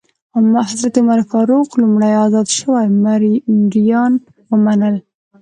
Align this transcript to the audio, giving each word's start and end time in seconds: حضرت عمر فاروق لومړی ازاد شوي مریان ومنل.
حضرت 0.69 0.93
عمر 1.01 1.19
فاروق 1.31 1.69
لومړی 1.81 2.13
ازاد 2.25 2.47
شوي 2.57 2.85
مریان 3.03 4.13
ومنل. 4.49 4.95